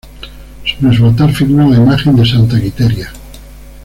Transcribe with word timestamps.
Sobre 0.65 0.97
su 0.97 1.05
altar 1.05 1.31
figura 1.31 1.67
la 1.67 1.75
imagen 1.77 2.15
de 2.15 2.25
Santa 2.25 2.59
Quiteria. 2.59 3.13